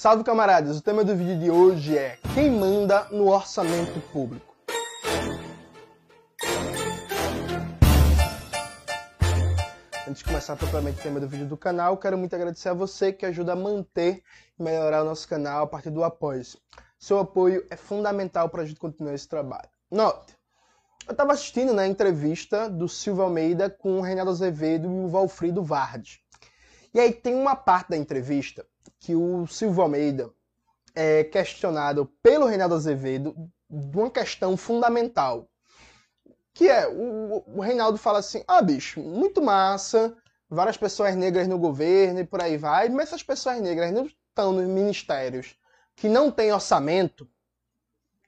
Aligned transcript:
Salve 0.00 0.22
camaradas, 0.22 0.78
o 0.78 0.80
tema 0.80 1.02
do 1.02 1.16
vídeo 1.16 1.36
de 1.40 1.50
hoje 1.50 1.98
é 1.98 2.18
Quem 2.32 2.52
manda 2.52 3.08
no 3.10 3.26
orçamento 3.32 3.98
público? 4.12 4.54
Antes 10.06 10.18
de 10.18 10.24
começar 10.24 10.54
propriamente 10.54 11.00
o 11.00 11.02
tema 11.02 11.18
do 11.18 11.28
vídeo 11.28 11.48
do 11.48 11.56
canal, 11.56 11.96
quero 11.96 12.16
muito 12.16 12.32
agradecer 12.32 12.68
a 12.68 12.74
você 12.74 13.12
que 13.12 13.26
ajuda 13.26 13.54
a 13.54 13.56
manter 13.56 14.22
e 14.56 14.62
melhorar 14.62 15.02
o 15.02 15.04
nosso 15.04 15.26
canal 15.26 15.64
a 15.64 15.66
partir 15.66 15.90
do 15.90 16.04
apoio. 16.04 16.44
Seu 16.96 17.18
apoio 17.18 17.66
é 17.68 17.74
fundamental 17.74 18.48
para 18.48 18.62
a 18.62 18.66
gente 18.66 18.78
continuar 18.78 19.14
esse 19.14 19.26
trabalho. 19.26 19.68
Note, 19.90 20.32
eu 21.08 21.10
estava 21.10 21.32
assistindo 21.32 21.72
na 21.74 21.82
né, 21.82 21.88
entrevista 21.88 22.70
do 22.70 22.88
Silvio 22.88 23.24
Almeida 23.24 23.68
com 23.68 23.98
o 23.98 24.00
Reinaldo 24.00 24.30
Azevedo 24.30 24.86
e 24.86 25.06
o 25.06 25.08
Valfrido 25.08 25.60
Vardes. 25.60 26.20
E 26.92 27.00
aí 27.00 27.12
tem 27.12 27.34
uma 27.34 27.54
parte 27.54 27.90
da 27.90 27.96
entrevista 27.96 28.66
que 28.98 29.14
o 29.14 29.46
Silvio 29.46 29.82
Almeida 29.82 30.30
é 30.94 31.22
questionado 31.24 32.06
pelo 32.22 32.46
Reinaldo 32.46 32.74
Azevedo 32.74 33.34
de 33.68 33.96
uma 33.96 34.10
questão 34.10 34.56
fundamental. 34.56 35.48
Que 36.54 36.68
é, 36.68 36.88
o, 36.88 37.44
o 37.46 37.60
Reinaldo 37.60 37.98
fala 37.98 38.18
assim, 38.18 38.42
ah, 38.48 38.60
bicho, 38.62 39.00
muito 39.00 39.40
massa, 39.40 40.16
várias 40.48 40.76
pessoas 40.76 41.14
negras 41.14 41.46
no 41.46 41.58
governo 41.58 42.20
e 42.20 42.24
por 42.24 42.40
aí 42.40 42.56
vai, 42.56 42.88
mas 42.88 43.08
essas 43.08 43.22
pessoas 43.22 43.60
negras 43.60 43.92
não 43.92 44.06
estão 44.06 44.52
nos 44.52 44.66
ministérios 44.66 45.56
que 45.94 46.08
não 46.08 46.30
têm 46.30 46.52
orçamento, 46.52 47.28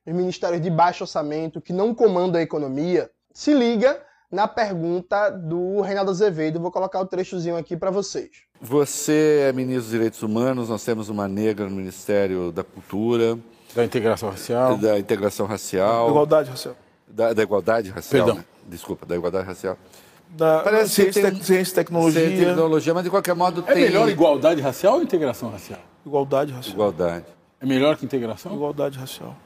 os 0.06 0.12
ministérios 0.12 0.60
de 0.60 0.70
baixo 0.70 1.04
orçamento, 1.04 1.60
que 1.60 1.72
não 1.72 1.94
comandam 1.94 2.40
a 2.40 2.42
economia, 2.42 3.10
se 3.32 3.54
liga 3.54 4.04
na 4.30 4.46
pergunta 4.46 5.30
do 5.30 5.80
Reinaldo 5.80 6.10
Azevedo. 6.10 6.60
Vou 6.60 6.70
colocar 6.70 7.00
o 7.00 7.06
trechozinho 7.06 7.56
aqui 7.56 7.76
para 7.76 7.90
vocês. 7.90 8.30
Você 8.60 9.46
é 9.48 9.52
ministro 9.52 9.82
dos 9.82 9.90
Direitos 9.90 10.22
Humanos, 10.22 10.68
nós 10.68 10.84
temos 10.84 11.08
uma 11.08 11.26
negra 11.26 11.68
no 11.68 11.74
Ministério 11.74 12.52
da 12.52 12.62
Cultura. 12.62 13.38
Da 13.74 13.84
integração 13.84 14.30
racial. 14.30 14.76
Da 14.76 14.98
integração 14.98 15.46
racial. 15.46 16.04
Da 16.04 16.10
igualdade 16.10 16.50
racial. 16.50 16.76
Da, 17.08 17.32
da 17.32 17.42
igualdade 17.42 17.90
racial. 17.90 18.24
Perdão. 18.24 18.40
Né? 18.40 18.44
Desculpa, 18.68 19.06
da 19.06 19.16
igualdade 19.16 19.46
racial. 19.46 19.76
Da 20.28 20.60
Parece 20.60 20.90
ciência, 20.90 21.22
tem, 21.22 21.42
ciência 21.42 21.72
e 21.72 21.74
tecnologia. 21.74 22.20
Ciência 22.20 22.46
tecnologia, 22.46 22.94
mas 22.94 23.02
de 23.02 23.10
qualquer 23.10 23.34
modo 23.34 23.64
é 23.66 23.72
tem... 23.72 23.82
É 23.82 23.86
melhor 23.86 24.08
igualdade 24.08 24.60
racial 24.60 24.94
ou 24.94 25.02
integração 25.02 25.50
racial? 25.50 25.80
Igualdade 26.06 26.52
racial. 26.52 26.74
Igualdade. 26.74 27.26
É 27.60 27.66
melhor 27.66 27.96
que 27.96 28.04
integração? 28.04 28.54
Igualdade 28.54 28.96
racial. 28.96 29.36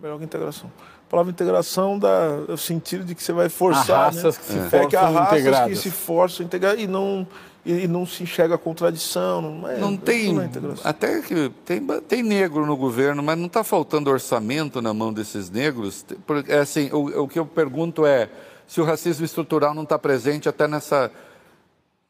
Melhor 0.00 0.18
que 0.18 0.24
integração 0.24 0.68
palavra 1.12 1.30
integração 1.30 1.98
dá 1.98 2.38
o 2.48 2.56
sentido 2.56 3.04
de 3.04 3.14
que 3.14 3.22
você 3.22 3.34
vai 3.34 3.50
forçar. 3.50 3.90
Há 3.90 4.04
raças 4.06 4.38
né? 4.38 4.42
que 4.42 4.52
se 4.52 4.58
é. 4.58 4.62
forçam 4.62 4.80
é 4.80 4.86
que 4.86 4.96
há 4.96 5.08
raças 5.08 5.38
integradas. 5.38 5.68
que 5.68 5.82
se 5.82 5.90
forçam 5.90 6.42
a 6.42 6.46
integrar 6.46 6.78
e 6.78 6.86
não, 6.86 7.26
e 7.66 7.86
não 7.86 8.06
se 8.06 8.22
enxerga 8.22 8.54
a 8.54 8.58
contradição. 8.58 9.42
Não, 9.42 9.68
é, 9.68 9.76
não 9.76 9.94
tem. 9.94 10.32
Não 10.32 10.40
é 10.40 10.48
até 10.82 11.20
que 11.20 11.50
tem, 11.66 11.86
tem 12.08 12.22
negro 12.22 12.64
no 12.64 12.78
governo, 12.78 13.22
mas 13.22 13.36
não 13.36 13.44
está 13.44 13.62
faltando 13.62 14.08
orçamento 14.08 14.80
na 14.80 14.94
mão 14.94 15.12
desses 15.12 15.50
negros. 15.50 16.02
Porque, 16.26 16.50
é 16.50 16.60
assim, 16.60 16.88
o, 16.90 17.24
o 17.24 17.28
que 17.28 17.38
eu 17.38 17.44
pergunto 17.44 18.06
é 18.06 18.30
se 18.66 18.80
o 18.80 18.84
racismo 18.84 19.26
estrutural 19.26 19.74
não 19.74 19.82
está 19.82 19.98
presente 19.98 20.48
até 20.48 20.66
nessa 20.66 21.10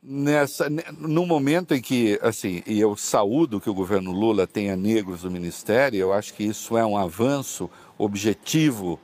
nessa 0.00 0.68
no 0.98 1.24
momento 1.24 1.74
em 1.74 1.80
que 1.80 2.18
assim 2.20 2.60
e 2.66 2.80
eu 2.80 2.96
saúdo 2.96 3.60
que 3.60 3.70
o 3.70 3.74
governo 3.74 4.10
Lula 4.10 4.48
tenha 4.48 4.74
negros 4.74 5.22
no 5.22 5.30
ministério 5.30 6.00
eu 6.00 6.12
acho 6.12 6.34
que 6.34 6.42
isso 6.42 6.76
é 6.76 6.84
um 6.84 6.96
avanço 6.96 7.70
objetivo 7.98 8.98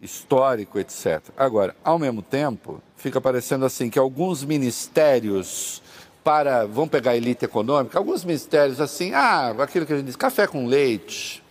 histórico 0.00 0.78
etc 0.78 1.22
agora 1.36 1.74
ao 1.82 1.98
mesmo 1.98 2.22
tempo 2.22 2.82
fica 2.96 3.20
parecendo 3.20 3.64
assim 3.64 3.88
que 3.88 3.98
alguns 3.98 4.44
ministérios 4.44 5.82
para 6.22 6.66
vamos 6.66 6.90
pegar 6.90 7.12
a 7.12 7.16
elite 7.16 7.44
econômica 7.44 7.98
alguns 7.98 8.24
ministérios 8.24 8.80
assim 8.80 9.12
ah 9.14 9.54
aquilo 9.58 9.86
que 9.86 9.92
a 9.92 9.96
gente 9.96 10.06
diz 10.06 10.16
café 10.16 10.46
com 10.46 10.66
leite 10.66 11.42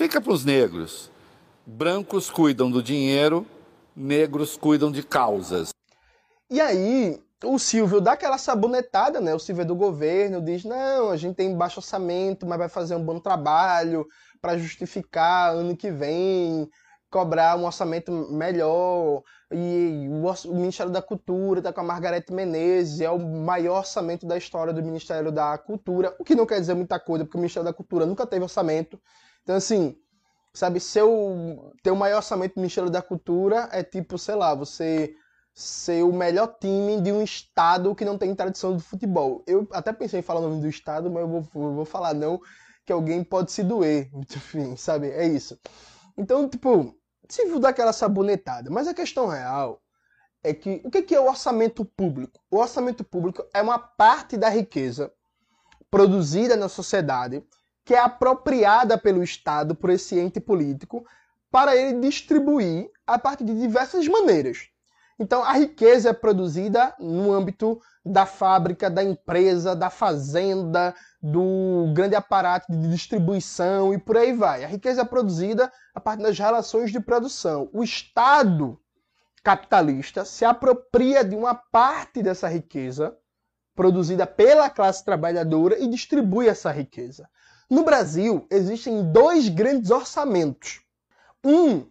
fica 0.00 0.18
para 0.18 0.32
os 0.32 0.46
negros. 0.46 1.10
Brancos 1.66 2.30
cuidam 2.30 2.70
do 2.70 2.82
dinheiro 2.82 3.46
negros 3.94 4.56
cuidam 4.56 4.90
de 4.90 5.02
causas. 5.02 5.70
E 6.50 6.60
aí 6.60 7.20
o 7.44 7.58
Silvio 7.58 8.00
dá 8.00 8.12
aquela 8.12 8.38
sabonetada, 8.38 9.20
né? 9.20 9.34
O 9.34 9.38
Silvio 9.38 9.62
é 9.62 9.64
do 9.64 9.74
governo, 9.74 10.42
diz: 10.42 10.64
não, 10.64 11.10
a 11.10 11.16
gente 11.16 11.36
tem 11.36 11.56
baixo 11.56 11.80
orçamento, 11.80 12.46
mas 12.46 12.58
vai 12.58 12.68
fazer 12.68 12.94
um 12.94 13.04
bom 13.04 13.18
trabalho 13.18 14.06
para 14.40 14.58
justificar 14.58 15.54
ano 15.54 15.76
que 15.76 15.90
vem, 15.90 16.68
cobrar 17.10 17.56
um 17.56 17.64
orçamento 17.64 18.12
melhor. 18.30 19.22
E 19.52 20.06
o, 20.08 20.54
Ministério 20.54 20.92
da 20.92 21.02
Cultura 21.02 21.60
está 21.60 21.72
com 21.72 21.80
a 21.80 21.84
Margarete 21.84 22.32
Menezes, 22.32 23.00
é 23.00 23.10
o 23.10 23.18
maior 23.18 23.78
orçamento 23.78 24.26
da 24.26 24.36
história 24.36 24.72
do 24.72 24.82
Ministério 24.82 25.32
da 25.32 25.58
Cultura, 25.58 26.14
o 26.20 26.24
que 26.24 26.34
não 26.34 26.46
quer 26.46 26.60
dizer 26.60 26.74
muita 26.74 27.00
coisa, 27.00 27.24
porque 27.24 27.36
o 27.36 27.40
Ministério 27.40 27.64
da 27.64 27.72
Cultura 27.72 28.06
nunca 28.06 28.26
teve 28.26 28.44
orçamento. 28.44 29.00
Então, 29.42 29.56
assim, 29.56 29.96
sabe, 30.54 30.78
seu, 30.78 31.72
ter 31.82 31.90
o 31.90 31.96
maior 31.96 32.18
orçamento 32.18 32.54
do 32.54 32.60
Ministério 32.60 32.90
da 32.90 33.02
Cultura 33.02 33.68
é 33.72 33.82
tipo, 33.82 34.16
sei 34.18 34.36
lá, 34.36 34.54
você 34.54 35.14
ser 35.62 36.02
o 36.02 36.12
melhor 36.12 36.56
time 36.60 37.00
de 37.00 37.12
um 37.12 37.22
estado 37.22 37.94
que 37.94 38.04
não 38.04 38.16
tem 38.16 38.34
tradição 38.34 38.76
de 38.76 38.82
futebol. 38.82 39.42
Eu 39.46 39.68
até 39.72 39.92
pensei 39.92 40.20
em 40.20 40.22
falar 40.22 40.40
o 40.40 40.48
nome 40.48 40.60
do 40.60 40.68
estado, 40.68 41.10
mas 41.10 41.22
eu 41.22 41.28
vou, 41.28 41.48
eu 41.54 41.74
vou 41.74 41.84
falar 41.84 42.14
não, 42.14 42.40
que 42.84 42.92
alguém 42.92 43.22
pode 43.22 43.52
se 43.52 43.62
doer. 43.62 44.10
Enfim, 44.14 44.76
sabe? 44.76 45.10
É 45.10 45.26
isso. 45.26 45.58
Então, 46.16 46.48
tipo, 46.48 46.94
se 47.28 47.44
viu 47.44 47.58
daquela 47.58 47.92
sabonetada. 47.92 48.70
Mas 48.70 48.88
a 48.88 48.94
questão 48.94 49.26
real 49.26 49.80
é 50.42 50.54
que 50.54 50.80
o 50.84 50.90
que 50.90 51.14
é 51.14 51.20
o 51.20 51.28
orçamento 51.28 51.84
público? 51.84 52.40
O 52.50 52.58
orçamento 52.58 53.04
público 53.04 53.44
é 53.54 53.60
uma 53.60 53.78
parte 53.78 54.36
da 54.36 54.48
riqueza 54.48 55.12
produzida 55.90 56.56
na 56.56 56.68
sociedade 56.68 57.44
que 57.84 57.94
é 57.94 57.98
apropriada 57.98 58.96
pelo 58.96 59.22
Estado, 59.22 59.74
por 59.74 59.90
esse 59.90 60.18
ente 60.18 60.40
político, 60.40 61.04
para 61.50 61.74
ele 61.76 62.00
distribuir 62.00 62.88
a 63.06 63.18
partir 63.18 63.44
de 63.44 63.58
diversas 63.58 64.06
maneiras. 64.06 64.69
Então, 65.20 65.44
a 65.44 65.52
riqueza 65.52 66.08
é 66.08 66.12
produzida 66.14 66.94
no 66.98 67.30
âmbito 67.30 67.78
da 68.02 68.24
fábrica, 68.24 68.88
da 68.88 69.04
empresa, 69.04 69.76
da 69.76 69.90
fazenda, 69.90 70.94
do 71.22 71.92
grande 71.94 72.16
aparato 72.16 72.72
de 72.72 72.88
distribuição 72.88 73.92
e 73.92 73.98
por 73.98 74.16
aí 74.16 74.32
vai. 74.32 74.64
A 74.64 74.66
riqueza 74.66 75.02
é 75.02 75.04
produzida 75.04 75.70
a 75.94 76.00
partir 76.00 76.22
das 76.22 76.38
relações 76.38 76.90
de 76.90 76.98
produção. 76.98 77.68
O 77.70 77.84
Estado 77.84 78.80
capitalista 79.42 80.24
se 80.24 80.42
apropria 80.42 81.22
de 81.22 81.36
uma 81.36 81.54
parte 81.54 82.22
dessa 82.22 82.48
riqueza 82.48 83.14
produzida 83.74 84.26
pela 84.26 84.70
classe 84.70 85.04
trabalhadora 85.04 85.78
e 85.78 85.86
distribui 85.86 86.48
essa 86.48 86.72
riqueza. 86.72 87.28
No 87.68 87.84
Brasil, 87.84 88.46
existem 88.50 89.12
dois 89.12 89.50
grandes 89.50 89.90
orçamentos. 89.90 90.80
Um 91.44 91.86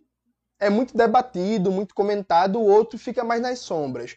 é 0.59 0.69
muito 0.69 0.95
debatido, 0.95 1.71
muito 1.71 1.95
comentado, 1.95 2.59
o 2.59 2.65
outro 2.65 2.99
fica 2.99 3.23
mais 3.23 3.41
nas 3.41 3.59
sombras. 3.59 4.15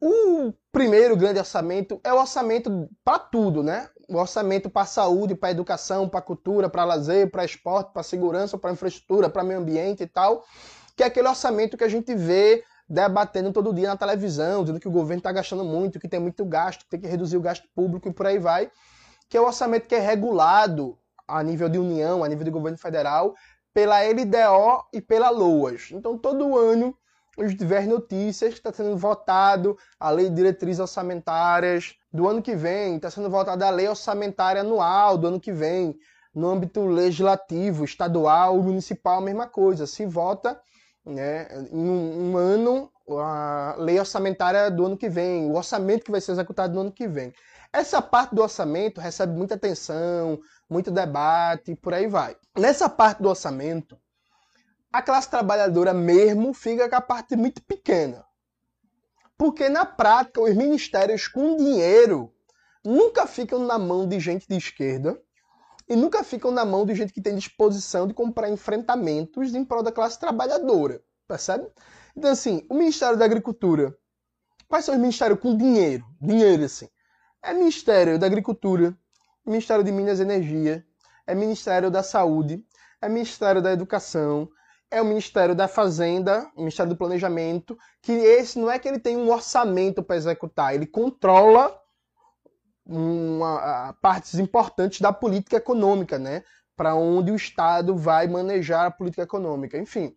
O 0.00 0.52
primeiro 0.72 1.16
grande 1.16 1.38
orçamento 1.38 2.00
é 2.02 2.12
o 2.12 2.18
orçamento 2.18 2.88
para 3.04 3.18
tudo, 3.18 3.62
né? 3.62 3.88
O 4.08 4.16
orçamento 4.16 4.68
para 4.68 4.84
saúde, 4.84 5.34
para 5.34 5.50
educação, 5.50 6.08
para 6.08 6.20
cultura, 6.20 6.68
para 6.68 6.84
lazer, 6.84 7.30
para 7.30 7.44
esporte, 7.44 7.92
para 7.92 8.02
segurança, 8.02 8.58
para 8.58 8.72
infraestrutura, 8.72 9.28
para 9.28 9.44
meio 9.44 9.60
ambiente 9.60 10.02
e 10.02 10.06
tal, 10.06 10.44
que 10.96 11.02
é 11.02 11.06
aquele 11.06 11.28
orçamento 11.28 11.76
que 11.76 11.84
a 11.84 11.88
gente 11.88 12.14
vê 12.14 12.64
debatendo 12.88 13.52
todo 13.52 13.72
dia 13.72 13.88
na 13.88 13.96
televisão, 13.96 14.62
dizendo 14.62 14.80
que 14.80 14.88
o 14.88 14.90
governo 14.90 15.20
está 15.20 15.32
gastando 15.32 15.64
muito, 15.64 16.00
que 16.00 16.08
tem 16.08 16.20
muito 16.20 16.44
gasto, 16.44 16.80
que 16.80 16.90
tem 16.90 17.00
que 17.00 17.06
reduzir 17.06 17.36
o 17.36 17.40
gasto 17.40 17.66
público 17.74 18.08
e 18.08 18.12
por 18.12 18.26
aí 18.26 18.38
vai, 18.38 18.70
que 19.28 19.36
é 19.36 19.40
o 19.40 19.46
orçamento 19.46 19.86
que 19.86 19.94
é 19.94 19.98
regulado 19.98 20.98
a 21.26 21.42
nível 21.42 21.68
de 21.68 21.78
União, 21.78 22.22
a 22.22 22.28
nível 22.28 22.44
de 22.44 22.50
governo 22.50 22.76
federal, 22.76 23.34
pela 23.72 24.02
LDO 24.02 24.86
e 24.92 25.00
pela 25.00 25.30
LOAS. 25.30 25.90
Então, 25.92 26.18
todo 26.18 26.56
ano, 26.58 26.96
os 27.36 27.54
diversas 27.54 27.88
notícias 27.88 28.52
que 28.54 28.60
está 28.60 28.72
sendo 28.72 28.96
votado 28.96 29.76
a 29.98 30.10
Lei 30.10 30.28
de 30.28 30.36
Diretrizes 30.36 30.80
Orçamentárias 30.80 31.94
do 32.12 32.28
ano 32.28 32.42
que 32.42 32.54
vem, 32.54 32.96
está 32.96 33.10
sendo 33.10 33.30
votada 33.30 33.66
a 33.66 33.70
Lei 33.70 33.88
Orçamentária 33.88 34.60
Anual 34.60 35.16
do 35.16 35.26
ano 35.26 35.40
que 35.40 35.52
vem. 35.52 35.96
No 36.34 36.48
âmbito 36.48 36.86
legislativo, 36.86 37.84
estadual, 37.84 38.56
municipal, 38.62 39.18
a 39.18 39.20
mesma 39.20 39.46
coisa. 39.46 39.86
Se 39.86 40.06
vota 40.06 40.58
né, 41.04 41.46
em 41.70 41.88
um, 41.90 42.30
um 42.30 42.36
ano 42.38 42.90
a 43.10 43.74
lei 43.78 43.98
orçamentária 43.98 44.70
do 44.70 44.86
ano 44.86 44.96
que 44.96 45.08
vem, 45.08 45.50
o 45.50 45.56
orçamento 45.56 46.04
que 46.04 46.10
vai 46.10 46.20
ser 46.20 46.32
executado 46.32 46.74
no 46.74 46.80
ano 46.80 46.92
que 46.92 47.08
vem. 47.08 47.32
Essa 47.72 48.00
parte 48.02 48.34
do 48.34 48.42
orçamento 48.42 49.00
recebe 49.00 49.36
muita 49.36 49.54
atenção, 49.54 50.38
muito 50.72 50.90
debate, 50.90 51.76
por 51.76 51.94
aí 51.94 52.06
vai. 52.06 52.36
Nessa 52.56 52.88
parte 52.88 53.22
do 53.22 53.28
orçamento, 53.28 53.98
a 54.92 55.00
classe 55.00 55.30
trabalhadora 55.30 55.94
mesmo 55.94 56.52
fica 56.52 56.88
com 56.88 56.96
a 56.96 57.00
parte 57.00 57.36
muito 57.36 57.62
pequena. 57.62 58.24
Porque 59.36 59.68
na 59.68 59.84
prática, 59.84 60.40
os 60.40 60.54
ministérios 60.54 61.28
com 61.28 61.56
dinheiro 61.56 62.32
nunca 62.84 63.26
ficam 63.26 63.58
na 63.60 63.78
mão 63.78 64.06
de 64.06 64.18
gente 64.20 64.46
de 64.48 64.56
esquerda 64.56 65.20
e 65.88 65.96
nunca 65.96 66.22
ficam 66.22 66.50
na 66.50 66.64
mão 66.64 66.86
de 66.86 66.94
gente 66.94 67.12
que 67.12 67.20
tem 67.20 67.36
disposição 67.36 68.06
de 68.06 68.14
comprar 68.14 68.48
enfrentamentos 68.48 69.54
em 69.54 69.64
prol 69.64 69.82
da 69.82 69.92
classe 69.92 70.18
trabalhadora. 70.18 71.02
Percebe? 71.26 71.66
Então, 72.16 72.30
assim, 72.30 72.66
o 72.70 72.74
Ministério 72.74 73.18
da 73.18 73.24
Agricultura. 73.24 73.96
Quais 74.68 74.84
são 74.84 74.94
os 74.94 75.00
ministérios 75.00 75.40
com 75.40 75.56
dinheiro? 75.56 76.04
Dinheiro, 76.20 76.64
assim. 76.64 76.88
É 77.42 77.52
Ministério 77.52 78.18
da 78.18 78.26
Agricultura, 78.26 78.96
Ministério 79.50 79.84
de 79.84 79.90
Minas 79.92 80.20
e 80.20 80.22
Energia, 80.22 80.84
é 81.26 81.34
Ministério 81.34 81.90
da 81.90 82.02
Saúde, 82.02 82.64
é 83.00 83.08
Ministério 83.08 83.60
da 83.60 83.72
Educação, 83.72 84.48
é 84.90 85.00
o 85.00 85.04
Ministério 85.04 85.54
da 85.54 85.66
Fazenda, 85.66 86.50
o 86.54 86.60
Ministério 86.60 86.90
do 86.90 86.98
Planejamento, 86.98 87.76
que 88.02 88.12
esse 88.12 88.58
não 88.58 88.70
é 88.70 88.78
que 88.78 88.86
ele 88.86 88.98
tem 88.98 89.16
um 89.16 89.30
orçamento 89.30 90.02
para 90.02 90.16
executar, 90.16 90.74
ele 90.74 90.86
controla 90.86 91.80
uma, 92.84 93.96
partes 94.02 94.38
importantes 94.38 95.00
da 95.00 95.12
política 95.12 95.56
econômica, 95.56 96.18
né? 96.18 96.42
Para 96.76 96.94
onde 96.94 97.30
o 97.30 97.36
Estado 97.36 97.96
vai 97.96 98.26
manejar 98.26 98.86
a 98.86 98.90
política 98.90 99.22
econômica. 99.22 99.78
Enfim, 99.78 100.14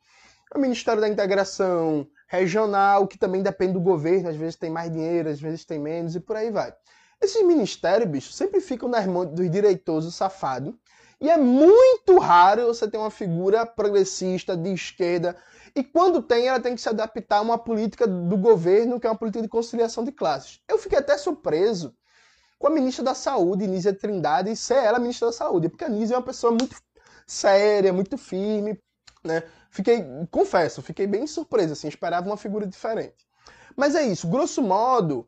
o 0.54 0.60
Ministério 0.60 1.02
da 1.02 1.08
Integração 1.08 2.08
Regional, 2.28 3.08
que 3.08 3.18
também 3.18 3.42
depende 3.42 3.74
do 3.74 3.80
governo, 3.80 4.30
às 4.30 4.36
vezes 4.36 4.56
tem 4.56 4.70
mais 4.70 4.92
dinheiro, 4.92 5.30
às 5.30 5.40
vezes 5.40 5.64
tem 5.64 5.80
menos, 5.80 6.16
e 6.16 6.20
por 6.20 6.36
aí 6.36 6.52
vai. 6.52 6.74
Esses 7.22 7.46
ministérios, 7.46 8.10
bicho, 8.10 8.32
sempre 8.32 8.60
ficam 8.60 8.90
nas 8.90 9.06
mãos 9.06 9.28
dos 9.28 9.50
direitosos 9.50 10.16
safados, 10.16 10.74
e 11.20 11.30
é 11.30 11.38
muito 11.38 12.20
raro 12.20 12.68
você 12.68 12.88
ter 12.88 12.98
uma 12.98 13.10
figura 13.10 13.66
progressista, 13.66 14.56
de 14.56 14.74
esquerda. 14.74 15.36
E 15.76 15.84
quando 15.84 16.22
tem, 16.22 16.48
ela 16.48 16.60
tem 16.60 16.76
que 16.76 16.82
se 16.82 16.90
adaptar 16.90 17.38
a 17.38 17.42
uma 17.42 17.58
política 17.58 18.06
do 18.06 18.38
governo, 18.38 19.00
que 19.00 19.08
é 19.08 19.10
uma 19.10 19.18
política 19.18 19.42
de 19.42 19.50
conciliação 19.50 20.04
de 20.04 20.12
classes. 20.12 20.62
Eu 20.68 20.78
fiquei 20.78 21.00
até 21.00 21.18
surpreso 21.18 21.96
com 22.60 22.68
a 22.68 22.70
ministra 22.70 23.04
da 23.04 23.14
Saúde, 23.14 23.68
Nízia 23.68 23.94
Trindade, 23.94 24.52
e 24.52 24.56
ser 24.56 24.84
ela 24.84 25.00
ministra 25.00 25.28
da 25.28 25.34
Saúde, 25.34 25.70
porque 25.70 25.84
a 25.84 25.90
Nízia 25.90 26.16
é 26.16 26.18
uma 26.18 26.26
pessoa 26.26 26.52
muito 26.52 26.76
séria, 27.26 27.92
muito 27.92 28.18
firme, 28.18 28.80
né? 29.24 29.44
Fiquei, 29.70 30.06
confesso, 30.32 30.82
fiquei 30.82 31.08
bem 31.08 31.28
surpreso, 31.28 31.74
assim, 31.74 31.88
esperava 31.88 32.28
uma 32.28 32.38
figura 32.38 32.66
diferente. 32.66 33.26
Mas 33.76 33.96
é 33.96 34.04
isso, 34.04 34.28
grosso 34.28 34.62
modo, 34.62 35.28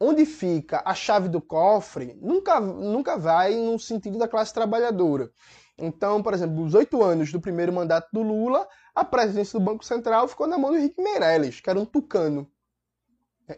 onde 0.00 0.26
fica 0.26 0.82
a 0.84 0.94
chave 0.94 1.28
do 1.28 1.40
cofre 1.40 2.18
nunca, 2.20 2.60
nunca 2.60 3.16
vai 3.16 3.54
no 3.54 3.78
sentido 3.78 4.18
da 4.18 4.28
classe 4.28 4.52
trabalhadora. 4.52 5.30
Então, 5.78 6.22
por 6.22 6.32
exemplo, 6.32 6.64
os 6.64 6.74
oito 6.74 7.02
anos 7.02 7.30
do 7.30 7.40
primeiro 7.40 7.72
mandato 7.72 8.08
do 8.12 8.22
Lula, 8.22 8.66
a 8.94 9.04
presidência 9.04 9.58
do 9.58 9.64
Banco 9.64 9.84
Central 9.84 10.26
ficou 10.26 10.46
na 10.46 10.56
mão 10.56 10.70
do 10.70 10.78
Henrique 10.78 11.02
Meirelles, 11.02 11.60
que 11.60 11.68
era 11.68 11.78
um 11.78 11.84
tucano. 11.84 12.50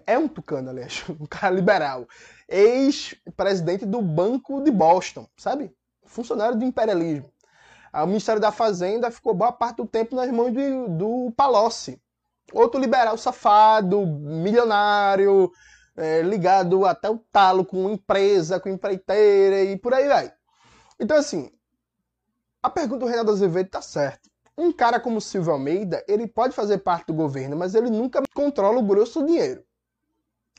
É 0.06 0.19
um 0.19 0.29
tucano, 0.29 0.69
aliás, 0.69 1.05
um 1.20 1.26
cara 1.26 1.55
liberal. 1.55 2.06
Ex-presidente 2.49 3.87
do 3.87 4.02
Banco 4.02 4.62
de 4.62 4.70
Boston, 4.70 5.29
sabe? 5.37 5.73
Funcionário 6.05 6.58
do 6.58 6.64
imperialismo. 6.64 7.31
O 7.93 8.06
Ministério 8.06 8.41
da 8.41 8.52
Fazenda 8.52 9.11
ficou 9.11 9.32
boa 9.32 9.52
parte 9.52 9.76
do 9.76 9.87
tempo 9.87 10.14
nas 10.14 10.31
mãos 10.31 10.52
do, 10.52 10.88
do 10.88 11.32
Palocci. 11.37 12.00
Outro 12.52 12.81
liberal 12.81 13.17
safado, 13.17 14.06
milionário, 14.06 15.50
é, 15.98 16.22
ligado 16.22 16.86
até 16.86 17.10
o 17.10 17.18
talo 17.18 17.64
com 17.64 17.90
empresa, 17.90 18.60
com 18.60 18.68
empreiteira 18.68 19.62
e 19.62 19.76
por 19.76 19.92
aí 19.92 20.06
vai. 20.06 20.32
Então, 20.98 21.16
assim, 21.16 21.50
a 22.62 22.70
pergunta 22.70 23.00
do 23.00 23.06
Reinaldo 23.06 23.32
Azevedo 23.32 23.68
tá 23.68 23.82
certa. 23.82 24.28
Um 24.56 24.72
cara 24.72 24.98
como 24.98 25.20
Silvio 25.20 25.52
Almeida, 25.52 26.04
ele 26.08 26.26
pode 26.26 26.54
fazer 26.54 26.78
parte 26.78 27.08
do 27.08 27.14
governo, 27.14 27.56
mas 27.56 27.74
ele 27.74 27.90
nunca 27.90 28.22
controla 28.34 28.78
o 28.78 28.82
grosso 28.82 29.20
do 29.20 29.26
dinheiro. 29.26 29.62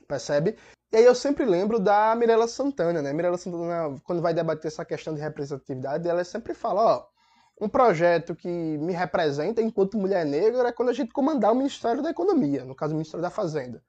Percebe? 0.07 0.57
E 0.91 0.97
aí 0.97 1.05
eu 1.05 1.13
sempre 1.13 1.45
lembro 1.45 1.79
da 1.79 2.15
Mirella 2.15 2.47
Santana, 2.47 3.01
né? 3.01 3.13
Mirella 3.13 3.37
Santana, 3.37 3.99
quando 4.03 4.21
vai 4.21 4.33
debater 4.33 4.67
essa 4.67 4.83
questão 4.83 5.13
de 5.13 5.21
representatividade, 5.21 6.07
ela 6.07 6.23
sempre 6.23 6.53
fala, 6.53 6.81
ó, 6.81 7.05
um 7.61 7.69
projeto 7.69 8.35
que 8.35 8.47
me 8.47 8.93
representa 8.93 9.61
enquanto 9.61 9.97
mulher 9.97 10.25
negra 10.25 10.69
é 10.69 10.71
quando 10.71 10.89
a 10.89 10.93
gente 10.93 11.11
comandar 11.11 11.51
o 11.51 11.55
Ministério 11.55 12.01
da 12.01 12.09
Economia, 12.09 12.63
no 12.65 12.73
caso 12.73 12.93
o 12.93 12.97
Ministério 12.97 13.21
da 13.21 13.29
Fazenda. 13.29 13.83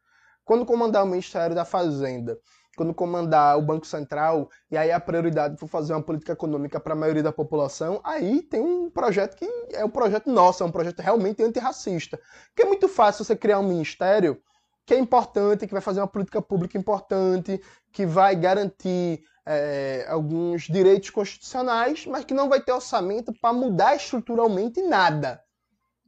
Quando 0.44 0.66
comandar 0.66 1.04
o 1.04 1.06
Ministério 1.06 1.54
da 1.54 1.64
Fazenda, 1.64 2.38
quando 2.76 2.94
comandar 2.94 3.58
o 3.58 3.62
Banco 3.62 3.86
Central, 3.86 4.48
e 4.70 4.76
aí 4.76 4.90
a 4.90 4.98
prioridade 4.98 5.58
for 5.58 5.68
fazer 5.68 5.92
uma 5.92 6.02
política 6.02 6.32
econômica 6.32 6.80
para 6.80 6.94
a 6.94 6.96
maioria 6.96 7.22
da 7.22 7.32
população, 7.32 8.00
aí 8.02 8.42
tem 8.42 8.60
um 8.60 8.88
projeto 8.88 9.36
que 9.36 9.46
é 9.72 9.84
um 9.84 9.90
projeto 9.90 10.30
nosso, 10.30 10.62
é 10.62 10.66
um 10.66 10.70
projeto 10.72 11.00
realmente 11.00 11.42
antirracista. 11.42 12.18
Porque 12.46 12.62
é 12.62 12.66
muito 12.66 12.88
fácil 12.88 13.24
você 13.24 13.36
criar 13.36 13.58
um 13.58 13.68
ministério 13.68 14.40
que 14.86 14.94
é 14.94 14.98
importante, 14.98 15.66
que 15.66 15.72
vai 15.72 15.82
fazer 15.82 16.00
uma 16.00 16.08
política 16.08 16.40
pública 16.40 16.78
importante, 16.78 17.60
que 17.92 18.06
vai 18.06 18.34
garantir 18.34 19.22
é, 19.44 20.06
alguns 20.08 20.62
direitos 20.62 21.10
constitucionais, 21.10 22.06
mas 22.06 22.24
que 22.24 22.34
não 22.34 22.48
vai 22.48 22.60
ter 22.60 22.72
orçamento 22.72 23.32
para 23.40 23.52
mudar 23.52 23.94
estruturalmente 23.94 24.80
nada. 24.82 25.40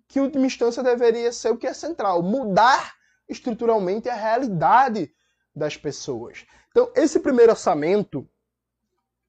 Que, 0.09 0.21
última 0.21 0.47
instância, 0.47 0.83
deveria 0.83 1.33
ser 1.33 1.51
o 1.51 1.57
que 1.57 1.67
é 1.67 1.75
central: 1.75 2.23
mudar 2.23 2.95
estruturalmente 3.29 4.09
a 4.09 4.15
realidade 4.15 5.13
das 5.55 5.77
pessoas. 5.77 6.47
Então, 6.71 6.91
esse 6.95 7.21
primeiro 7.21 7.53
orçamento, 7.53 8.29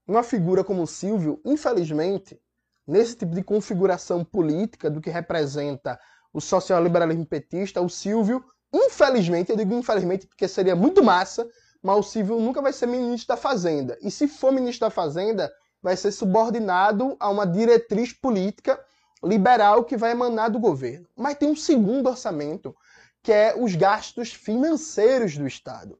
uma 0.07 0.24
figura 0.24 0.63
como 0.63 0.84
o 0.84 0.88
Silvio, 0.88 1.42
infelizmente, 1.45 2.40
nesse 2.88 3.16
tipo 3.16 3.34
de 3.34 3.44
configuração 3.44 4.24
política 4.24 4.90
do 4.90 5.01
que 5.01 5.10
representa 5.10 6.00
o 6.34 6.42
social-liberalismo 6.42 7.25
petista, 7.25 7.81
o 7.81 7.90
Silvio, 7.90 8.44
infelizmente, 8.74 9.51
eu 9.51 9.57
digo 9.57 9.74
infelizmente 9.74 10.28
porque 10.28 10.48
seria 10.48 10.75
muito 10.75 11.04
massa, 11.04 11.48
mas 11.81 11.98
o 11.98 12.04
Silvio 12.04 12.39
nunca 12.39 12.62
vai 12.62 12.74
ser 12.74 12.88
ministro 12.88 13.36
da 13.36 13.38
Fazenda. 13.38 13.98
E 14.01 14.10
se 14.10 14.28
for 14.28 14.51
ministro 14.51 14.88
da 14.88 14.89
Fazenda, 14.89 15.51
vai 15.81 15.98
ser 15.98 16.12
subordinado 16.12 17.16
a 17.19 17.30
uma 17.30 17.46
diretriz 17.46 18.13
política 18.13 18.80
liberal 19.22 19.84
que 19.84 19.98
vai 19.98 20.12
emanar 20.12 20.50
do 20.50 20.60
governo. 20.60 21.06
Mas 21.16 21.38
tem 21.38 21.50
um 21.50 21.56
segundo 21.56 22.07
orçamento 22.07 22.75
que 23.24 23.31
é 23.31 23.56
os 23.58 23.74
gastos 23.74 24.34
financeiros 24.34 25.38
do 25.38 25.48
Estado, 25.48 25.98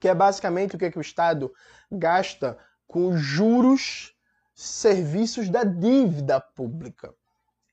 que 0.00 0.08
é 0.08 0.14
basicamente 0.14 0.74
o 0.74 0.78
que, 0.78 0.86
é 0.86 0.90
que 0.90 0.98
o 0.98 1.02
Estado 1.02 1.52
gasta 1.92 2.58
com 2.86 3.14
juros, 3.18 4.16
serviços 4.54 5.50
da 5.50 5.62
dívida 5.62 6.40
pública. 6.40 7.14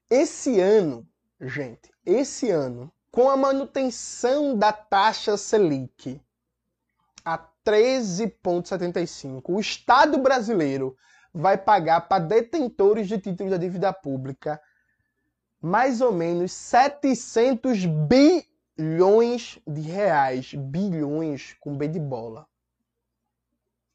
Esse 0.10 0.60
ano, 0.60 1.08
gente, 1.40 1.90
esse 2.06 2.52
ano, 2.52 2.92
com 3.10 3.30
a 3.30 3.38
manutenção 3.38 4.58
da 4.58 4.74
taxa 4.74 5.38
Selic 5.38 6.22
a 7.24 7.40
13,75, 7.66 9.42
o 9.48 9.60
Estado 9.60 10.18
brasileiro 10.18 10.98
vai 11.34 11.58
pagar 11.58 12.02
para 12.02 12.24
detentores 12.24 13.08
de 13.08 13.18
títulos 13.18 13.52
da 13.52 13.58
dívida 13.58 13.94
pública 13.94 14.62
mais 15.62 16.02
ou 16.02 16.12
menos 16.12 16.52
700 16.52 17.86
bilhões 17.86 18.55
bilhões 18.78 19.60
de 19.66 19.82
reais, 19.82 20.54
bilhões 20.54 21.56
com 21.60 21.76
B 21.76 21.88
de 21.88 22.00
bola. 22.00 22.48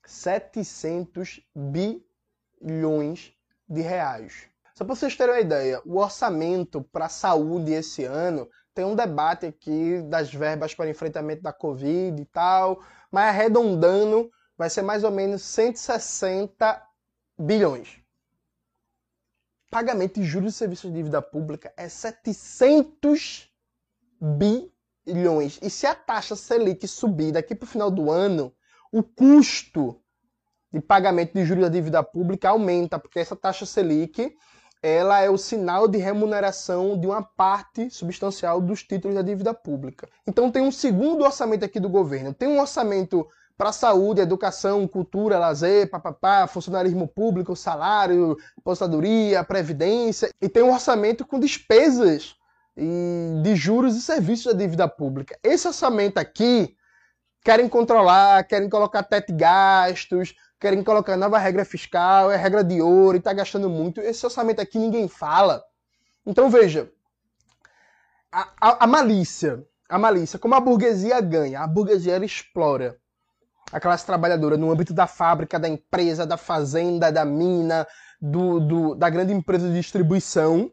700 0.06 1.40
bilhões 1.54 3.32
de 3.68 3.80
reais. 3.80 4.48
Só 4.74 4.84
para 4.84 4.94
vocês 4.94 5.14
terem 5.14 5.34
uma 5.34 5.40
ideia, 5.40 5.82
o 5.84 5.98
orçamento 5.98 6.82
para 6.82 7.06
a 7.06 7.10
saúde 7.10 7.72
esse 7.72 8.04
ano 8.04 8.48
tem 8.74 8.84
um 8.84 8.96
debate 8.96 9.46
aqui 9.46 10.00
das 10.02 10.32
verbas 10.32 10.74
para 10.74 10.88
enfrentamento 10.88 11.42
da 11.42 11.52
Covid 11.52 12.20
e 12.20 12.24
tal, 12.24 12.82
mas 13.10 13.28
arredondando, 13.28 14.30
vai 14.56 14.70
ser 14.70 14.82
mais 14.82 15.04
ou 15.04 15.10
menos 15.10 15.42
160 15.42 16.82
bilhões. 17.38 18.00
Pagamento 19.70 20.18
de 20.18 20.26
juros 20.26 20.54
e 20.54 20.56
serviços 20.56 20.90
de 20.90 20.96
dívida 20.96 21.20
pública 21.20 21.72
é 21.76 21.88
700 21.88 22.88
bilhões. 22.90 23.49
E 25.62 25.70
se 25.70 25.86
a 25.86 25.94
taxa 25.94 26.36
Selic 26.36 26.86
subir 26.86 27.32
daqui 27.32 27.54
para 27.54 27.64
o 27.64 27.68
final 27.68 27.90
do 27.90 28.10
ano, 28.10 28.52
o 28.92 29.02
custo 29.02 30.00
de 30.72 30.80
pagamento 30.80 31.32
de 31.34 31.44
juros 31.44 31.64
da 31.64 31.68
dívida 31.68 32.02
pública 32.02 32.50
aumenta, 32.50 32.98
porque 32.98 33.18
essa 33.18 33.34
taxa 33.34 33.66
Selic 33.66 34.36
ela 34.82 35.20
é 35.20 35.28
o 35.28 35.36
sinal 35.36 35.86
de 35.86 35.98
remuneração 35.98 36.98
de 36.98 37.06
uma 37.06 37.22
parte 37.22 37.90
substancial 37.90 38.60
dos 38.60 38.82
títulos 38.82 39.14
da 39.14 39.22
dívida 39.22 39.52
pública. 39.52 40.08
Então 40.26 40.50
tem 40.50 40.62
um 40.62 40.72
segundo 40.72 41.22
orçamento 41.22 41.64
aqui 41.64 41.78
do 41.78 41.88
governo. 41.88 42.32
Tem 42.32 42.48
um 42.48 42.60
orçamento 42.60 43.26
para 43.58 43.72
saúde, 43.72 44.22
educação, 44.22 44.88
cultura, 44.88 45.38
lazer, 45.38 45.90
papapá, 45.90 46.46
funcionarismo 46.46 47.06
público, 47.06 47.54
salário, 47.54 48.38
aposentadoria, 48.56 49.44
previdência, 49.44 50.30
e 50.40 50.48
tem 50.48 50.62
um 50.62 50.72
orçamento 50.72 51.26
com 51.26 51.38
despesas 51.38 52.36
de 53.42 53.56
juros 53.56 53.94
e 53.96 54.00
serviços 54.00 54.52
da 54.52 54.58
dívida 54.58 54.88
pública. 54.88 55.38
Esse 55.42 55.68
orçamento 55.68 56.18
aqui 56.18 56.74
querem 57.42 57.68
controlar, 57.68 58.44
querem 58.44 58.70
colocar 58.70 59.02
teto 59.02 59.28
de 59.28 59.38
gastos, 59.38 60.34
querem 60.58 60.82
colocar 60.82 61.16
nova 61.16 61.38
regra 61.38 61.64
fiscal, 61.64 62.30
é 62.30 62.36
regra 62.36 62.64
de 62.64 62.80
ouro 62.80 63.16
e 63.16 63.18
está 63.18 63.32
gastando 63.32 63.68
muito. 63.68 64.00
Esse 64.00 64.24
orçamento 64.24 64.60
aqui 64.60 64.78
ninguém 64.78 65.08
fala. 65.08 65.62
Então 66.24 66.48
veja, 66.48 66.90
a, 68.32 68.48
a, 68.60 68.84
a, 68.84 68.86
malícia, 68.86 69.62
a 69.88 69.98
malícia, 69.98 70.38
como 70.38 70.54
a 70.54 70.60
burguesia 70.60 71.20
ganha, 71.20 71.60
a 71.60 71.66
burguesia 71.66 72.16
explora 72.24 72.96
a 73.72 73.78
classe 73.78 74.06
trabalhadora 74.06 74.56
no 74.56 74.70
âmbito 74.70 74.92
da 74.92 75.06
fábrica, 75.06 75.58
da 75.58 75.68
empresa, 75.68 76.26
da 76.26 76.36
fazenda, 76.36 77.12
da 77.12 77.24
mina, 77.24 77.86
do, 78.20 78.58
do 78.58 78.94
da 78.94 79.08
grande 79.08 79.32
empresa 79.32 79.68
de 79.68 79.74
distribuição 79.74 80.72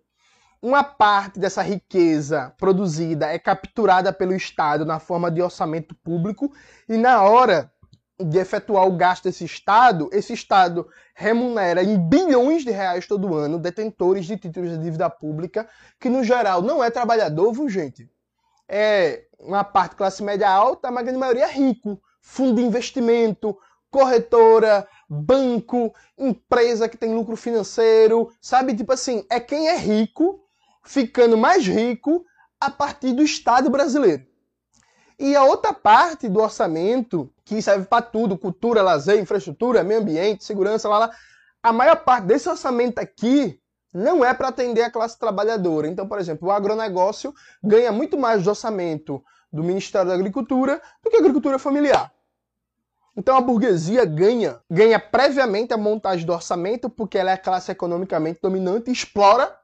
uma 0.61 0.83
parte 0.83 1.39
dessa 1.39 1.61
riqueza 1.61 2.53
produzida 2.57 3.27
é 3.27 3.37
capturada 3.37 4.11
pelo 4.11 4.33
Estado 4.33 4.85
na 4.85 4.99
forma 4.99 5.29
de 5.29 5.41
orçamento 5.41 5.95
público 5.95 6.51
e 6.89 6.97
na 6.97 7.21
hora 7.21 7.71
de 8.19 8.39
efetuar 8.39 8.87
o 8.87 8.97
gasto 8.97 9.25
desse 9.25 9.45
Estado, 9.45 10.09
esse 10.11 10.33
Estado 10.33 10.87
remunera 11.13 11.83
em 11.83 11.99
bilhões 11.99 12.63
de 12.63 12.71
reais 12.71 13.05
todo 13.05 13.35
ano 13.35 13.59
detentores 13.59 14.25
de 14.25 14.37
títulos 14.37 14.71
de 14.71 14.77
dívida 14.79 15.09
pública, 15.09 15.69
que 15.99 16.09
no 16.09 16.23
geral 16.23 16.61
não 16.61 16.83
é 16.83 16.89
trabalhador, 16.89 17.53
viu, 17.53 17.69
gente? 17.69 18.09
É 18.67 19.25
uma 19.39 19.63
parte 19.63 19.95
classe 19.95 20.23
média 20.23 20.49
alta, 20.49 20.89
mas 20.89 21.01
a 21.01 21.03
grande 21.03 21.19
maioria 21.19 21.45
é 21.45 21.51
rico. 21.51 22.01
Fundo 22.19 22.55
de 22.55 22.63
investimento, 22.63 23.55
corretora, 23.89 24.87
banco, 25.07 25.93
empresa 26.17 26.89
que 26.89 26.97
tem 26.97 27.13
lucro 27.13 27.37
financeiro, 27.37 28.31
sabe? 28.41 28.75
Tipo 28.75 28.93
assim, 28.93 29.25
é 29.29 29.39
quem 29.39 29.69
é 29.69 29.77
rico 29.77 30.43
ficando 30.87 31.37
mais 31.37 31.67
rico 31.67 32.25
a 32.59 32.71
partir 32.71 33.13
do 33.13 33.21
Estado 33.21 33.69
brasileiro. 33.69 34.25
E 35.19 35.35
a 35.35 35.43
outra 35.43 35.73
parte 35.73 36.29
do 36.29 36.39
orçamento, 36.39 37.31
que 37.43 37.61
serve 37.61 37.85
para 37.85 38.01
tudo, 38.01 38.37
cultura, 38.37 38.81
lazer, 38.81 39.19
infraestrutura, 39.19 39.83
meio 39.83 39.99
ambiente, 39.99 40.43
segurança, 40.43 40.87
lá, 40.87 40.99
lá, 40.99 41.11
a 41.61 41.73
maior 41.73 41.97
parte 41.97 42.25
desse 42.25 42.47
orçamento 42.47 42.99
aqui 42.99 43.59
não 43.93 44.23
é 44.23 44.33
para 44.33 44.49
atender 44.49 44.83
a 44.83 44.91
classe 44.91 45.17
trabalhadora. 45.17 45.87
Então, 45.87 46.07
por 46.07 46.19
exemplo, 46.19 46.47
o 46.47 46.51
agronegócio 46.51 47.33
ganha 47.63 47.91
muito 47.91 48.17
mais 48.17 48.43
do 48.43 48.49
orçamento 48.49 49.23
do 49.51 49.63
Ministério 49.63 50.07
da 50.07 50.13
Agricultura 50.13 50.81
do 51.03 51.09
que 51.09 51.17
a 51.17 51.19
agricultura 51.19 51.57
familiar. 51.57 52.13
Então 53.15 53.35
a 53.35 53.41
burguesia 53.41 54.05
ganha, 54.05 54.61
ganha 54.69 54.99
previamente 54.99 55.73
a 55.73 55.77
montagem 55.77 56.23
do 56.23 56.33
orçamento, 56.33 56.87
porque 56.87 57.17
ela 57.17 57.31
é 57.31 57.33
a 57.33 57.37
classe 57.37 57.71
economicamente 57.71 58.39
dominante, 58.39 58.91
explora 58.91 59.57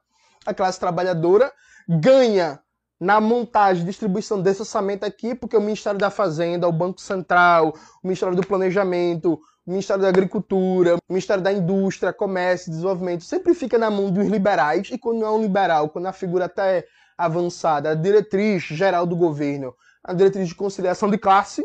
a 0.44 0.54
classe 0.54 0.78
trabalhadora, 0.78 1.52
ganha 1.88 2.60
na 3.00 3.20
montagem 3.20 3.84
distribuição 3.84 4.40
desse 4.40 4.62
orçamento 4.62 5.04
aqui, 5.04 5.34
porque 5.34 5.56
o 5.56 5.60
Ministério 5.60 5.98
da 5.98 6.10
Fazenda, 6.10 6.68
o 6.68 6.72
Banco 6.72 7.00
Central, 7.00 7.74
o 8.02 8.06
Ministério 8.06 8.34
do 8.34 8.46
Planejamento, 8.46 9.40
o 9.66 9.70
Ministério 9.70 10.02
da 10.02 10.08
Agricultura, 10.08 10.96
o 10.96 11.12
Ministério 11.12 11.42
da 11.42 11.52
Indústria, 11.52 12.12
Comércio 12.12 12.68
e 12.68 12.70
Desenvolvimento 12.70 13.24
sempre 13.24 13.54
fica 13.54 13.78
na 13.78 13.90
mão 13.90 14.10
dos 14.10 14.26
liberais, 14.26 14.88
e 14.90 14.98
quando 14.98 15.20
não 15.20 15.26
é 15.26 15.30
um 15.30 15.42
liberal, 15.42 15.88
quando 15.88 16.06
a 16.06 16.12
figura 16.12 16.46
até 16.46 16.86
avançada, 17.16 17.90
a 17.90 17.94
diretriz 17.94 18.62
geral 18.62 19.06
do 19.06 19.16
governo, 19.16 19.74
a 20.02 20.12
diretriz 20.12 20.48
de 20.48 20.54
conciliação 20.54 21.10
de 21.10 21.18
classe, 21.18 21.64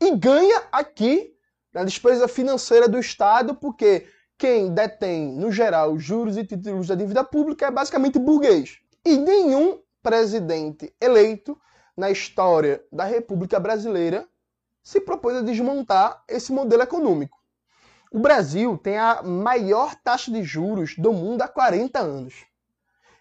e 0.00 0.16
ganha 0.16 0.62
aqui 0.72 1.30
na 1.72 1.84
despesa 1.84 2.26
financeira 2.26 2.88
do 2.88 2.98
Estado, 2.98 3.54
porque 3.54 4.06
quem 4.40 4.72
detém, 4.72 5.34
no 5.34 5.52
geral, 5.52 5.98
juros 5.98 6.38
e 6.38 6.44
títulos 6.44 6.88
da 6.88 6.94
dívida 6.94 7.22
pública 7.22 7.66
é 7.66 7.70
basicamente 7.70 8.18
burguês. 8.18 8.78
E 9.04 9.18
nenhum 9.18 9.82
presidente 10.02 10.90
eleito 10.98 11.60
na 11.94 12.10
história 12.10 12.82
da 12.90 13.04
República 13.04 13.60
Brasileira 13.60 14.26
se 14.82 14.98
propôs 14.98 15.36
a 15.36 15.42
desmontar 15.42 16.24
esse 16.26 16.52
modelo 16.52 16.82
econômico. 16.82 17.36
O 18.10 18.18
Brasil 18.18 18.78
tem 18.78 18.96
a 18.96 19.22
maior 19.22 19.94
taxa 19.94 20.32
de 20.32 20.42
juros 20.42 20.96
do 20.96 21.12
mundo 21.12 21.42
há 21.42 21.48
40 21.48 21.98
anos. 22.00 22.46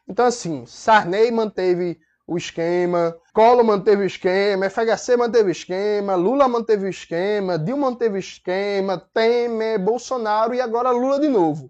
Então, 0.08 0.26
assim, 0.26 0.66
Sarney 0.66 1.30
manteve 1.32 2.00
o 2.30 2.38
esquema, 2.38 3.18
Collor 3.34 3.64
manteve 3.64 4.04
o 4.04 4.06
esquema, 4.06 4.70
FHC 4.70 5.18
manteve 5.18 5.50
o 5.50 5.52
esquema, 5.52 6.14
Lula 6.14 6.48
manteve 6.48 6.86
o 6.86 6.90
esquema, 6.90 7.58
Dilma 7.58 7.90
manteve 7.90 8.18
o 8.18 8.20
esquema, 8.20 9.00
Temer, 9.12 9.80
Bolsonaro 9.80 10.54
e 10.54 10.62
agora 10.62 10.92
Lula 10.92 11.20
de 11.20 11.28
novo. 11.28 11.70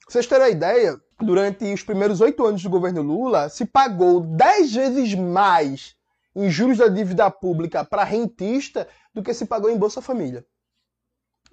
Pra 0.00 0.12
vocês 0.12 0.26
terem 0.26 0.46
a 0.46 0.48
ideia, 0.48 0.98
durante 1.20 1.70
os 1.70 1.82
primeiros 1.82 2.22
oito 2.22 2.46
anos 2.46 2.62
do 2.62 2.70
governo 2.70 3.02
Lula, 3.02 3.50
se 3.50 3.66
pagou 3.66 4.22
dez 4.22 4.74
vezes 4.74 5.14
mais 5.14 5.94
em 6.34 6.48
juros 6.48 6.78
da 6.78 6.88
dívida 6.88 7.30
pública 7.30 7.84
para 7.84 8.02
rentista 8.02 8.88
do 9.12 9.22
que 9.22 9.34
se 9.34 9.44
pagou 9.44 9.68
em 9.68 9.76
Bolsa 9.76 10.00
Família. 10.00 10.46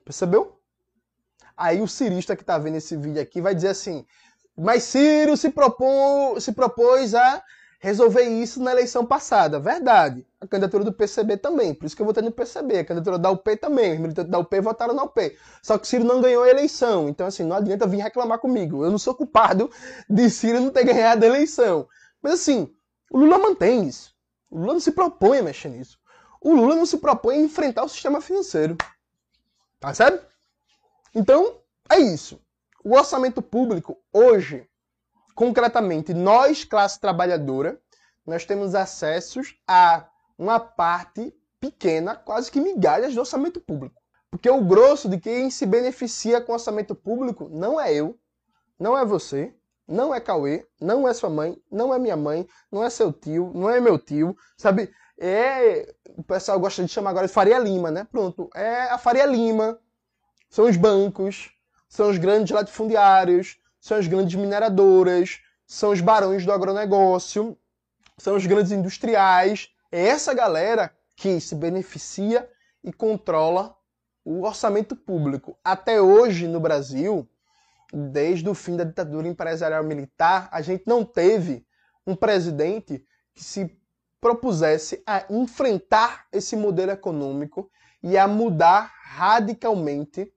Percebeu? 0.06 0.58
Aí 1.58 1.82
o 1.82 1.88
cirista 1.88 2.34
que 2.34 2.44
está 2.44 2.58
vendo 2.58 2.78
esse 2.78 2.96
vídeo 2.96 3.22
aqui 3.22 3.42
vai 3.42 3.54
dizer 3.54 3.70
assim, 3.70 4.06
mas 4.58 4.84
Ciro 4.84 5.36
se, 5.36 5.50
propô, 5.50 6.40
se 6.40 6.54
propôs 6.54 7.14
a 7.14 7.44
resolver 7.80 8.24
isso 8.24 8.62
na 8.62 8.72
eleição 8.72 9.06
passada. 9.06 9.60
Verdade. 9.60 10.26
A 10.42 10.48
candidatura 10.48 10.84
do 10.84 10.94
PCB 10.94 11.38
também. 11.38 11.74
Por 11.74 11.86
isso 11.86 11.96
que 11.96 12.02
eu 12.02 12.06
votei 12.06 12.24
no 12.24 12.32
PCB. 12.32 12.80
A 12.80 12.86
candidatura 12.86 13.20
da 13.20 13.32
UP 13.32 13.56
também. 13.58 13.94
Os 13.94 14.00
militantes 14.00 14.32
da 14.32 14.40
UP 14.40 14.60
votaram 14.62 14.94
na 14.94 15.04
UP. 15.04 15.38
Só 15.62 15.78
que 15.78 15.88
Ciro 15.88 16.04
não 16.04 16.22
ganhou 16.22 16.44
a 16.44 16.50
eleição. 16.50 17.08
Então, 17.10 17.28
assim, 17.28 17.44
não 17.44 17.56
adianta 17.56 17.88
vir 17.88 18.02
reclamar 18.02 18.40
comigo. 18.40 18.84
Eu 18.84 18.92
não 18.92 18.98
sou 18.98 19.14
culpado 19.14 19.70
de 20.10 20.30
Ciro 20.30 20.60
não 20.60 20.70
ter 20.70 20.84
ganhado 20.84 21.24
a 21.24 21.28
eleição. 21.28 21.88
Mas, 22.22 22.34
assim, 22.34 22.74
o 23.12 23.20
Lula 23.20 23.38
mantém 23.38 23.88
isso. 23.88 24.16
O 24.50 24.60
Lula 24.60 24.74
não 24.74 24.80
se 24.80 24.92
propõe 24.92 25.40
a 25.40 25.44
mexer 25.44 25.70
nisso. 25.70 25.98
O 26.42 26.54
Lula 26.54 26.76
não 26.76 26.86
se 26.86 26.98
propõe 26.98 27.36
a 27.36 27.42
enfrentar 27.42 27.84
o 27.84 27.90
sistema 27.90 28.22
financeiro. 28.22 28.78
Tá 29.80 29.94
certo? 29.94 30.26
Então, 31.14 31.58
é 31.90 32.00
isso. 32.00 32.40
O 32.84 32.96
orçamento 32.96 33.42
público, 33.42 33.98
hoje, 34.14 34.68
concretamente, 35.38 36.16
nós, 36.16 36.64
classe 36.64 37.00
trabalhadora, 37.00 37.80
nós 38.26 38.44
temos 38.44 38.74
acessos 38.74 39.56
a 39.68 40.10
uma 40.36 40.60
parte 40.60 41.32
pequena, 41.60 42.16
quase 42.16 42.50
que 42.50 42.60
migalhas 42.60 43.14
do 43.14 43.20
orçamento 43.20 43.62
público. 43.62 44.02
Porque 44.32 44.50
o 44.50 44.64
grosso 44.64 45.08
de 45.08 45.20
quem 45.20 45.52
se 45.52 45.68
beneficia 45.68 46.42
com 46.42 46.54
orçamento 46.54 46.96
público 46.96 47.48
não 47.50 47.80
é 47.80 47.94
eu, 47.94 48.18
não 48.80 48.98
é 48.98 49.06
você, 49.06 49.54
não 49.88 50.14
é 50.14 50.20
Cauê, 50.20 50.66
não 50.82 51.08
é 51.08 51.14
sua 51.14 51.30
mãe, 51.30 51.56
não 51.72 51.94
é 51.94 52.00
minha 52.00 52.18
mãe, 52.18 52.48
não 52.72 52.84
é 52.84 52.90
seu 52.90 53.14
tio, 53.14 53.52
não 53.54 53.70
é 53.70 53.80
meu 53.80 54.00
tio, 54.00 54.36
sabe? 54.58 54.92
É, 55.20 55.94
o 56.18 56.24
pessoal 56.24 56.60
gosta 56.60 56.84
de 56.84 56.90
chamar 56.90 57.12
agora 57.12 57.28
de 57.28 57.34
Faria 57.34 57.60
Lima, 57.60 57.92
né? 57.92 58.08
Pronto, 58.12 58.50
é 58.56 58.86
a 58.86 58.98
Faria 58.98 59.28
Lima, 59.28 59.80
são 60.50 60.66
os 60.66 60.76
bancos, 60.76 61.52
são 61.88 62.10
os 62.10 62.18
grandes 62.18 62.52
latifundiários, 62.52 63.60
são 63.88 63.98
as 63.98 64.06
grandes 64.06 64.36
mineradoras, 64.36 65.40
são 65.66 65.92
os 65.92 66.02
barões 66.02 66.46
do 66.46 66.52
agronegócio, 66.52 67.58
são 68.18 68.36
os 68.36 68.46
grandes 68.46 68.74
industriais. 68.74 69.70
É 69.90 70.08
essa 70.08 70.34
galera 70.34 70.94
que 71.16 71.40
se 71.40 71.56
beneficia 71.56 72.50
e 72.84 72.92
controla 72.92 73.74
o 74.26 74.44
orçamento 74.44 74.94
público. 74.94 75.58
Até 75.64 76.02
hoje, 76.02 76.50
no 76.50 76.60
Brasil, 76.60 77.30
desde 77.94 78.50
o 78.50 78.54
fim 78.54 78.76
da 78.76 78.84
ditadura 78.84 79.26
empresarial 79.26 79.86
militar, 79.86 80.50
a 80.52 80.62
gente 80.62 80.84
não 80.86 81.06
teve 81.06 81.66
um 82.06 82.14
presidente 82.14 83.06
que 83.34 83.42
se 83.42 83.74
propusesse 84.20 85.02
a 85.08 85.24
enfrentar 85.30 86.28
esse 86.34 86.58
modelo 86.58 86.92
econômico 86.92 87.72
e 88.04 88.18
a 88.18 88.28
mudar 88.28 88.94
radicalmente 89.02 90.30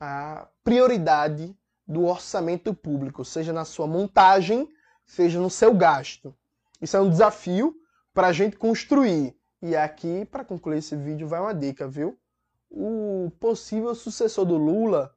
a 0.00 0.48
prioridade 0.64 1.54
do 1.88 2.04
orçamento 2.04 2.74
público, 2.74 3.24
seja 3.24 3.50
na 3.50 3.64
sua 3.64 3.86
montagem, 3.86 4.68
seja 5.06 5.40
no 5.40 5.48
seu 5.48 5.72
gasto. 5.72 6.34
Isso 6.82 6.96
é 6.96 7.00
um 7.00 7.08
desafio 7.08 7.74
para 8.12 8.26
a 8.26 8.32
gente 8.32 8.56
construir. 8.56 9.34
E 9.62 9.74
aqui, 9.74 10.26
para 10.26 10.44
concluir 10.44 10.78
esse 10.78 10.94
vídeo, 10.94 11.26
vai 11.26 11.40
uma 11.40 11.54
dica, 11.54 11.88
viu? 11.88 12.18
O 12.70 13.32
possível 13.40 13.94
sucessor 13.94 14.44
do 14.44 14.58
Lula 14.58 15.14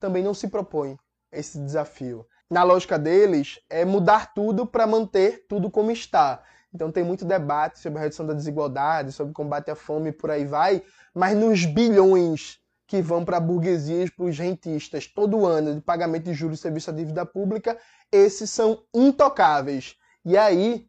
também 0.00 0.22
não 0.22 0.32
se 0.32 0.48
propõe 0.48 0.98
esse 1.30 1.58
desafio. 1.58 2.26
Na 2.48 2.62
lógica 2.62 2.98
deles, 2.98 3.60
é 3.68 3.84
mudar 3.84 4.32
tudo 4.32 4.66
para 4.66 4.86
manter 4.86 5.46
tudo 5.46 5.70
como 5.70 5.90
está. 5.90 6.42
Então 6.72 6.90
tem 6.90 7.04
muito 7.04 7.24
debate 7.24 7.78
sobre 7.78 7.98
a 7.98 8.02
redução 8.02 8.26
da 8.26 8.34
desigualdade, 8.34 9.12
sobre 9.12 9.32
combate 9.32 9.70
à 9.70 9.76
fome 9.76 10.08
e 10.08 10.12
por 10.12 10.30
aí 10.30 10.44
vai, 10.44 10.82
mas 11.14 11.36
nos 11.36 11.64
bilhões 11.64 12.58
que 12.86 13.00
vão 13.00 13.24
para 13.24 13.38
a 13.38 13.40
burguesia 13.40 14.04
e 14.04 14.10
para 14.10 14.26
os 14.26 14.38
rentistas 14.38 15.06
todo 15.06 15.46
ano 15.46 15.74
de 15.74 15.80
pagamento 15.80 16.24
de 16.24 16.34
juros 16.34 16.58
e 16.58 16.62
serviço 16.62 16.90
à 16.90 16.92
dívida 16.92 17.24
pública, 17.24 17.78
esses 18.12 18.50
são 18.50 18.84
intocáveis. 18.94 19.96
E 20.24 20.36
aí, 20.36 20.86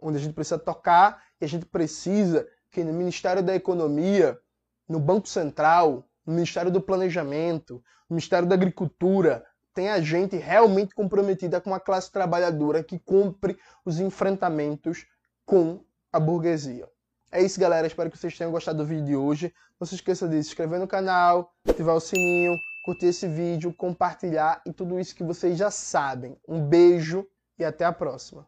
onde 0.00 0.18
a 0.18 0.20
gente 0.20 0.34
precisa 0.34 0.58
tocar, 0.58 1.22
e 1.40 1.44
a 1.44 1.48
gente 1.48 1.66
precisa 1.66 2.46
que 2.70 2.82
no 2.82 2.92
Ministério 2.92 3.42
da 3.42 3.54
Economia, 3.54 4.38
no 4.88 4.98
Banco 4.98 5.28
Central, 5.28 6.08
no 6.24 6.34
Ministério 6.34 6.70
do 6.70 6.80
Planejamento, 6.80 7.82
no 8.08 8.16
Ministério 8.16 8.48
da 8.48 8.54
Agricultura, 8.54 9.44
tenha 9.74 10.00
gente 10.00 10.36
realmente 10.36 10.94
comprometida 10.94 11.60
com 11.60 11.74
a 11.74 11.80
classe 11.80 12.10
trabalhadora 12.10 12.82
que 12.82 12.98
cumpre 12.98 13.58
os 13.84 14.00
enfrentamentos 14.00 15.06
com 15.44 15.84
a 16.10 16.18
burguesia. 16.18 16.88
É 17.30 17.42
isso, 17.42 17.60
galera. 17.60 17.86
Espero 17.86 18.10
que 18.10 18.18
vocês 18.18 18.36
tenham 18.36 18.52
gostado 18.52 18.78
do 18.78 18.84
vídeo 18.84 19.04
de 19.04 19.16
hoje. 19.16 19.52
Não 19.78 19.86
se 19.86 19.94
esqueça 19.94 20.28
de 20.28 20.42
se 20.42 20.50
inscrever 20.50 20.78
no 20.78 20.86
canal, 20.86 21.52
ativar 21.68 21.94
o 21.94 22.00
sininho, 22.00 22.56
curtir 22.84 23.06
esse 23.06 23.26
vídeo, 23.26 23.74
compartilhar 23.74 24.62
e 24.64 24.72
tudo 24.72 24.98
isso 24.98 25.14
que 25.14 25.24
vocês 25.24 25.58
já 25.58 25.70
sabem. 25.70 26.38
Um 26.48 26.60
beijo 26.60 27.26
e 27.58 27.64
até 27.64 27.84
a 27.84 27.92
próxima. 27.92 28.46